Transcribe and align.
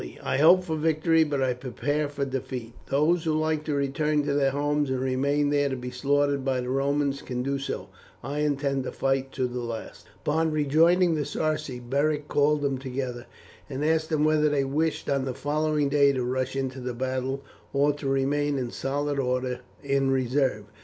I 0.23 0.39
hope 0.39 0.63
for 0.63 0.77
victory, 0.77 1.23
but 1.23 1.43
I 1.43 1.53
prepare 1.53 2.07
for 2.09 2.25
defeat; 2.25 2.73
those 2.87 3.23
who 3.25 3.33
like 3.33 3.63
to 3.65 3.75
return 3.75 4.23
to 4.23 4.33
their 4.33 4.49
homes 4.49 4.89
and 4.89 4.99
remain 4.99 5.51
there 5.51 5.69
to 5.69 5.75
be 5.75 5.91
slaughtered 5.91 6.43
by 6.43 6.59
the 6.59 6.69
Romans, 6.71 7.21
can 7.21 7.43
do 7.43 7.59
so. 7.59 7.87
I 8.23 8.39
intend 8.39 8.85
to 8.85 8.91
fight 8.91 9.31
to 9.33 9.45
the 9.45 9.59
last." 9.59 10.07
Upon 10.25 10.49
rejoining 10.51 11.13
the 11.13 11.23
Sarci, 11.23 11.79
Beric 11.79 12.27
called 12.27 12.63
them 12.63 12.79
together, 12.79 13.27
and 13.69 13.85
asked 13.85 14.09
them 14.09 14.25
whether 14.25 14.49
they 14.49 14.63
wished 14.63 15.07
on 15.07 15.23
the 15.25 15.35
following 15.35 15.87
day 15.87 16.13
to 16.13 16.23
rush 16.23 16.55
into 16.55 16.79
the 16.79 16.95
battle, 16.95 17.43
or 17.71 17.93
to 17.93 18.07
remain 18.09 18.57
in 18.57 18.71
solid 18.71 19.19
order 19.19 19.59
in 19.83 20.09
reserve. 20.09 20.63